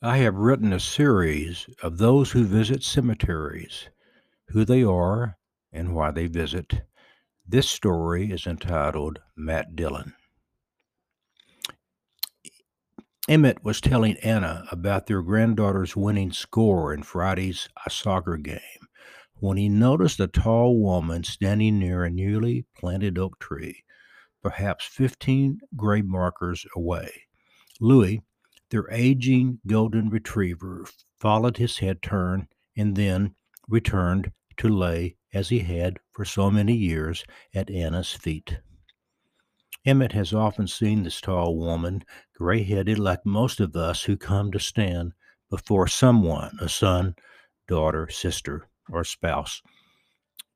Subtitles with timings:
[0.00, 3.88] I have written a series of those who visit cemeteries,
[4.50, 5.38] who they are,
[5.72, 6.82] and why they visit.
[7.44, 10.14] This story is entitled Matt Dillon.
[13.28, 18.60] Emmett was telling Anna about their granddaughter's winning score in Friday's soccer game
[19.40, 23.82] when he noticed a tall woman standing near a newly planted oak tree,
[24.44, 27.10] perhaps 15 grave markers away.
[27.80, 28.22] Louis,
[28.70, 30.84] their aging golden retriever,
[31.18, 33.34] followed his head turn and then
[33.68, 38.58] returned to lay as he had for so many years at Anna's feet.
[39.84, 42.02] Emmett has often seen this tall woman,
[42.34, 45.12] gray headed like most of us who come to stand
[45.50, 47.14] before someone, a son,
[47.66, 49.62] daughter, sister, or spouse.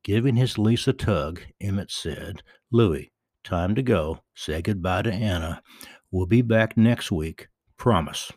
[0.05, 3.13] Giving his lease a tug, Emmett said, Louis,
[3.45, 4.19] time to go.
[4.35, 5.63] Say goodbye to Anna.
[6.11, 7.49] We'll be back next week.
[7.83, 8.31] Promise.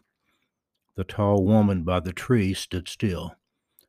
[0.95, 3.35] The tall woman by the tree stood still.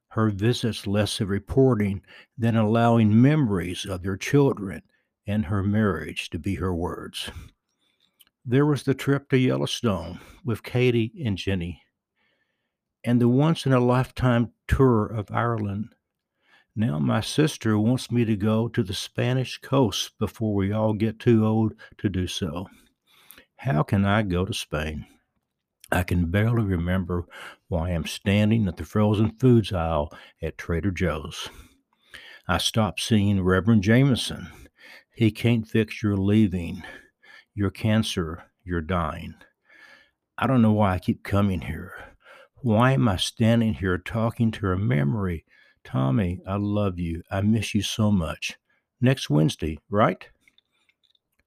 [0.09, 2.03] Her visits less of reporting
[2.37, 4.83] than allowing memories of their children
[5.27, 7.31] and her marriage to be her words.
[8.45, 11.81] There was the trip to Yellowstone with Katie and Jenny,
[13.03, 15.95] and the once in a lifetime tour of Ireland.
[16.77, 21.19] Now my sister wants me to go to the Spanish coast before we all get
[21.19, 22.69] too old to do so.
[23.57, 25.07] How can I go to Spain?
[25.93, 27.25] I can barely remember
[27.69, 31.49] why I'm standing at the frozen foods aisle at Trader Joe's.
[32.49, 34.49] I stopped seeing Reverend Jameson
[35.17, 36.83] he can't fix your leaving,
[37.55, 39.35] your cancer, your dying.
[40.37, 41.95] I don't know why I keep coming here.
[42.57, 45.47] Why am I standing here talking to her memory?
[45.85, 47.23] Tommy, I love you.
[47.31, 48.59] I miss you so much.
[49.01, 50.29] Next Wednesday, right?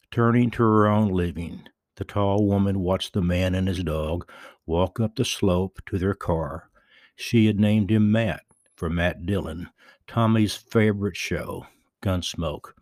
[0.09, 1.67] Turning to her own living,
[1.99, 4.27] the tall woman watched the man and his dog
[4.65, 6.71] walk up the slope to their car.
[7.15, 8.41] She had named him Matt
[8.75, 9.69] for Matt Dillon,
[10.07, 11.67] Tommy's favorite show,
[12.01, 12.73] Gunsmoke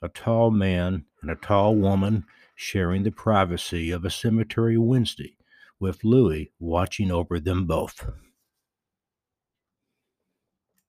[0.00, 2.24] a tall man and a tall woman
[2.54, 5.36] sharing the privacy of a cemetery Wednesday,
[5.80, 8.08] with Louis watching over them both.